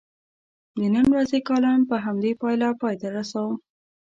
د 0.77 0.79
نن 0.93 1.05
ورځې 1.13 1.39
کالم 1.47 1.79
په 1.89 1.95
همدې 2.05 2.31
پایله 2.41 2.69
پای 2.81 2.95
ته 3.01 3.07
رسوم. 3.17 3.53